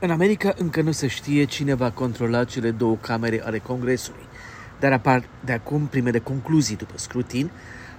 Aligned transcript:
În 0.00 0.10
America 0.10 0.54
încă 0.56 0.80
nu 0.80 0.90
se 0.90 1.06
știe 1.06 1.44
cine 1.44 1.74
va 1.74 1.90
controla 1.90 2.44
cele 2.44 2.70
două 2.70 2.96
camere 2.96 3.42
ale 3.44 3.58
Congresului, 3.58 4.22
dar 4.80 4.92
apar 4.92 5.24
de 5.44 5.52
acum 5.52 5.86
primele 5.86 6.18
concluzii 6.18 6.76
după 6.76 6.92
scrutin, 6.96 7.50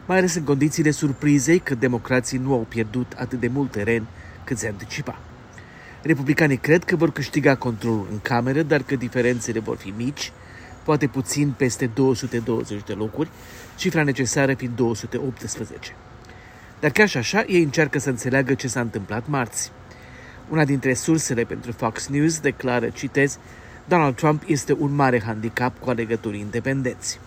mai 0.06 0.18
ales 0.18 0.36
în 0.36 0.44
condițiile 0.44 0.92
surprizei 0.92 1.60
că 1.60 1.76
democrații 1.76 2.38
nu 2.38 2.54
au 2.54 2.66
pierdut 2.70 3.12
atât 3.18 3.40
de 3.40 3.48
mult 3.48 3.72
teren 3.72 4.08
cât 4.44 4.58
se 4.58 4.68
anticipa. 4.68 5.20
Republicanii 6.02 6.58
cred 6.58 6.84
că 6.84 6.96
vor 6.96 7.12
câștiga 7.12 7.56
controlul 7.56 8.08
în 8.12 8.20
cameră, 8.20 8.62
dar 8.62 8.82
că 8.84 8.96
diferențele 8.96 9.60
vor 9.60 9.78
fi 9.78 9.94
mici, 9.98 10.32
poate 10.84 11.08
puțin 11.08 11.52
peste 11.58 11.86
220 11.86 12.84
de 12.86 12.94
locuri, 12.94 13.30
cifra 13.76 14.04
necesară 14.04 14.54
fiind 14.54 14.76
218. 14.76 15.96
Dar 16.80 16.92
chiar 16.92 17.08
și 17.08 17.18
așa, 17.18 17.44
ei 17.48 17.64
încearcă 17.64 18.00
să 18.00 18.10
înțeleagă 18.10 18.54
ce 18.54 18.68
s-a 18.68 18.80
întâmplat 18.80 19.28
marți. 19.28 19.72
Una 20.50 20.66
dintre 20.66 20.94
sursele 20.94 21.44
pentru 21.44 21.72
Fox 21.72 22.08
News 22.08 22.40
declară, 22.40 22.90
citez, 22.90 23.38
Donald 23.88 24.16
Trump 24.16 24.44
este 24.46 24.76
un 24.80 24.96
mare 24.96 25.22
handicap 25.22 25.80
cu 25.80 25.90
alegătorii 25.90 26.40
independenți. 26.40 27.20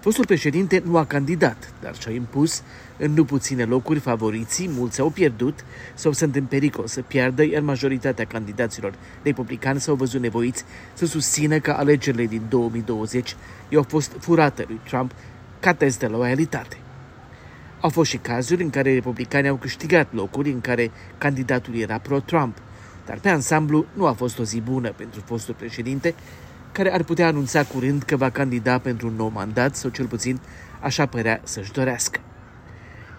Fostul 0.00 0.26
președinte 0.26 0.82
nu 0.84 0.96
a 0.96 1.04
candidat, 1.04 1.72
dar 1.80 1.94
și-a 1.96 2.12
impus 2.12 2.62
în 2.96 3.12
nu 3.12 3.24
puține 3.24 3.64
locuri 3.64 3.98
favoriții, 3.98 4.68
mulți 4.68 5.00
au 5.00 5.10
pierdut 5.10 5.64
sau 5.94 6.12
sunt 6.12 6.36
în 6.36 6.44
pericol 6.44 6.86
să 6.86 7.02
piardă, 7.02 7.44
iar 7.44 7.62
majoritatea 7.62 8.24
candidaților 8.24 8.94
republicani 9.22 9.80
s-au 9.80 9.94
văzut 9.94 10.20
nevoiți 10.20 10.64
să 10.92 11.06
susțină 11.06 11.58
că 11.58 11.70
alegerile 11.70 12.26
din 12.26 12.42
2020 12.48 13.36
i-au 13.68 13.82
fost 13.82 14.12
furate 14.18 14.64
lui 14.68 14.80
Trump 14.84 15.10
ca 15.60 15.72
test 15.72 15.98
de 15.98 16.06
loialitate. 16.06 16.76
Au 17.84 17.90
fost 17.90 18.10
și 18.10 18.16
cazuri 18.16 18.62
în 18.62 18.70
care 18.70 18.94
republicanii 18.94 19.48
au 19.48 19.56
câștigat 19.56 20.12
locuri 20.12 20.50
în 20.50 20.60
care 20.60 20.90
candidatul 21.18 21.76
era 21.76 21.98
pro-Trump, 21.98 22.56
dar 23.06 23.18
pe 23.18 23.28
ansamblu 23.28 23.86
nu 23.92 24.06
a 24.06 24.12
fost 24.12 24.38
o 24.38 24.42
zi 24.42 24.60
bună 24.60 24.92
pentru 24.92 25.20
fostul 25.24 25.54
președinte, 25.54 26.14
care 26.72 26.92
ar 26.92 27.02
putea 27.02 27.26
anunța 27.26 27.64
curând 27.64 28.02
că 28.02 28.16
va 28.16 28.30
candida 28.30 28.78
pentru 28.78 29.06
un 29.06 29.14
nou 29.14 29.28
mandat 29.28 29.76
sau 29.76 29.90
cel 29.90 30.06
puțin 30.06 30.40
așa 30.80 31.06
părea 31.06 31.40
să-și 31.42 31.72
dorească. 31.72 32.20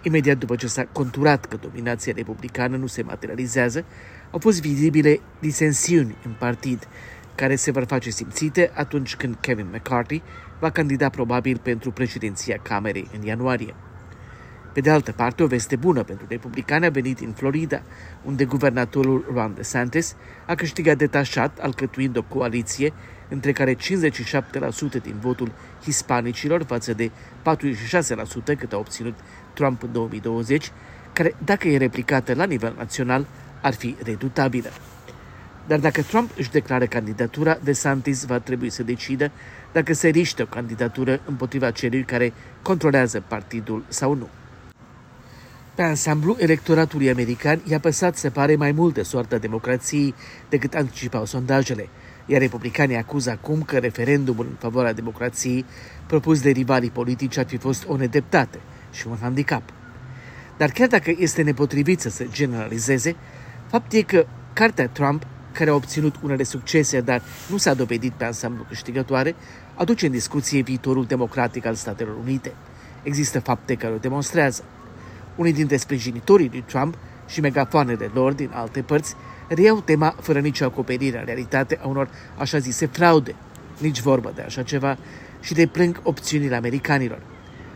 Imediat 0.04 0.38
după 0.38 0.56
ce 0.56 0.68
s-a 0.68 0.86
conturat 0.92 1.46
că 1.46 1.58
dominația 1.62 2.14
republicană 2.16 2.78
nu 2.78 2.88
se 2.88 3.02
materializează, 3.02 3.86
au 4.32 4.40
fost 4.40 4.62
vizibile 4.62 5.20
disensiuni 5.40 6.16
în 6.26 6.36
partid, 6.40 6.88
care 7.36 7.56
se 7.56 7.72
vor 7.72 7.86
face 7.86 8.10
simțite 8.10 8.72
atunci 8.74 9.16
când 9.16 9.36
Kevin 9.40 9.68
McCarthy 9.74 10.22
va 10.60 10.70
candida 10.70 11.10
probabil 11.10 11.58
pentru 11.58 11.92
președinția 11.92 12.58
Camerei 12.62 13.08
în 13.18 13.26
ianuarie. 13.26 13.76
Pe 14.76 14.82
de 14.82 14.90
altă 14.90 15.12
parte, 15.12 15.44
o 15.44 15.48
veste 15.48 15.76
bună 15.76 16.04
pentru 16.04 16.26
republicani 16.30 16.86
a 16.86 16.90
venit 16.90 17.20
în 17.20 17.32
Florida, 17.32 17.82
unde 18.24 18.46
guvernatorul 18.46 19.32
Ron 19.34 19.54
DeSantis 19.56 20.16
a 20.46 20.56
câștigat 20.56 20.98
detașat, 20.98 21.60
alcătuind 21.60 22.18
o 22.18 22.22
coaliție 22.22 22.94
între 23.30 23.52
care 23.52 23.76
57% 23.76 23.78
din 25.02 25.16
votul 25.20 25.52
hispanicilor 25.84 26.64
față 26.64 26.94
de 26.94 27.12
46% 27.12 27.12
cât 28.58 28.74
a 28.74 28.78
obținut 28.78 29.14
Trump 29.54 29.84
în 29.84 29.92
2020, 29.92 30.72
care, 31.14 31.36
dacă 31.46 31.68
e 31.68 31.78
replicată 31.78 32.34
la 32.34 32.46
nivel 32.46 32.74
național, 32.78 33.26
ar 33.62 33.74
fi 33.74 33.96
redutabilă. 34.04 34.70
Dar 35.68 35.80
dacă 35.80 36.02
Trump 36.02 36.30
își 36.38 36.52
declară 36.52 36.86
candidatura, 36.86 37.58
DeSantis 37.64 38.26
va 38.26 38.40
trebui 38.40 38.70
să 38.70 38.84
decidă 38.84 39.32
dacă 39.72 39.94
se 39.94 40.08
riște 40.08 40.42
o 40.42 40.46
candidatură 40.46 41.22
împotriva 41.26 41.72
celui 41.72 42.04
care 42.04 42.34
controlează 42.62 43.24
partidul 43.28 43.84
sau 43.88 44.14
nu. 44.14 44.30
Pe 45.76 45.84
ansamblu, 45.84 46.36
electoratul 46.40 47.10
american 47.10 47.62
i-a 47.68 47.80
păsat, 47.80 48.16
se 48.16 48.30
pare, 48.30 48.56
mai 48.56 48.72
mult 48.72 48.94
de 48.94 49.02
soarta 49.02 49.38
democrației 49.38 50.14
decât 50.50 50.74
anticipau 50.74 51.26
sondajele, 51.26 51.88
iar 52.26 52.42
republicanii 52.42 52.96
acuză 52.96 53.30
acum 53.30 53.62
că 53.62 53.78
referendumul 53.78 54.46
în 54.50 54.56
favoarea 54.60 54.94
democrației 54.94 55.66
propus 56.08 56.42
de 56.42 56.50
rivalii 56.50 56.90
politici 56.90 57.38
ar 57.38 57.46
fi 57.46 57.58
fost 57.58 57.86
o 57.88 57.96
nedreptate 57.96 58.60
și 58.92 59.08
un 59.08 59.18
handicap. 59.22 59.64
Dar 60.58 60.70
chiar 60.70 60.88
dacă 60.88 61.14
este 61.18 61.42
nepotrivit 61.42 62.00
să 62.00 62.10
se 62.10 62.28
generalizeze, 62.32 63.16
fapt 63.68 63.94
e 63.94 64.02
că 64.02 64.26
cartea 64.54 64.88
Trump, 64.88 65.26
care 65.52 65.70
a 65.70 65.74
obținut 65.74 66.16
unele 66.24 66.44
succese, 66.44 67.02
dar 67.02 67.22
nu 67.50 67.58
s-a 67.58 67.74
dovedit 67.74 68.12
pe 68.12 68.26
ansamblu 68.26 68.66
câștigătoare, 68.68 69.36
aduce 69.74 70.06
în 70.06 70.12
discuție 70.12 70.62
viitorul 70.62 71.06
democratic 71.06 71.66
al 71.66 71.76
Statelor 71.76 72.16
Unite. 72.24 72.54
Există 73.04 73.40
fapte 73.40 73.76
care 73.76 73.94
o 73.94 73.98
demonstrează. 73.98 74.64
Unii 75.36 75.54
dintre 75.54 75.78
sprijinitorii 75.78 76.50
lui 76.52 76.64
Trump 76.68 76.98
și 77.28 77.42
megafoanele 77.42 78.10
lor 78.14 78.34
din 78.34 78.50
alte 78.54 78.82
părți 78.82 79.16
reiau 79.48 79.82
tema 79.82 80.16
fără 80.22 80.40
nicio 80.40 80.66
acoperire 80.66 81.20
în 81.20 81.26
realitate 81.26 81.80
a 81.82 81.88
unor 81.88 82.10
așa 82.38 82.58
zise 82.58 82.86
fraude, 82.86 83.36
nici 83.78 84.02
vorbă 84.02 84.32
de 84.36 84.42
așa 84.42 84.64
ceva, 84.64 84.98
și 85.42 85.54
de 85.54 85.68
plâng 85.68 86.00
opțiunile 86.04 86.56
americanilor. 86.56 87.22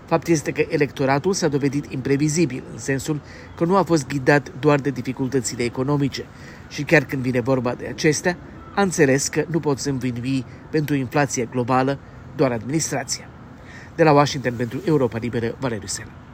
Fapt 0.06 0.28
este 0.28 0.52
că 0.52 0.66
electoratul 0.70 1.34
s-a 1.34 1.48
dovedit 1.48 1.92
imprevizibil, 1.92 2.64
în 2.72 2.78
sensul 2.78 3.22
că 3.56 3.66
nu 3.66 3.76
a 3.76 3.84
fost 3.84 4.08
ghidat 4.08 4.52
doar 4.60 4.80
de 4.80 4.90
dificultățile 4.90 5.64
economice 5.64 6.26
și 6.70 6.84
chiar 6.84 7.04
când 7.04 7.22
vine 7.22 7.40
vorba 7.40 7.74
de 7.74 7.88
acestea, 7.88 8.38
a 8.76 8.82
înțeles 8.82 9.28
că 9.28 9.46
nu 9.48 9.60
pot 9.60 9.80
să 9.80 9.90
învinui 9.90 10.46
pentru 10.70 10.96
inflația 10.96 11.44
globală 11.44 12.00
doar 12.36 12.52
administrația. 12.52 13.30
De 13.96 14.04
la 14.04 14.12
Washington 14.12 14.54
pentru 14.54 14.82
Europa 14.86 15.18
Liberă, 15.18 15.56
Valeriu 15.60 15.88
Sena. 15.88 16.29